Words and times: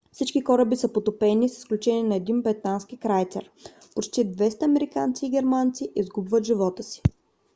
всички 0.11 0.43
кораби 0.43 0.75
са 0.75 0.93
потопени 0.93 1.49
с 1.49 1.57
изключение 1.57 2.03
на 2.03 2.15
един 2.15 2.41
британски 2.41 2.97
крайцер. 2.97 3.51
почти 3.95 4.31
200 4.35 4.63
американци 4.63 5.25
и 5.25 5.29
германци 5.31 5.91
изгубват 5.95 6.43
живота 6.45 6.83
си 6.83 7.01